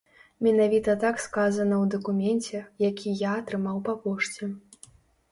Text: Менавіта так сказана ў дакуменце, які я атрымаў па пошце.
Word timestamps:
Менавіта 0.45 0.93
так 1.03 1.19
сказана 1.25 1.75
ў 1.83 1.91
дакуменце, 1.95 2.61
які 2.85 3.13
я 3.19 3.31
атрымаў 3.41 3.77
па 3.91 3.95
пошце. 4.07 4.49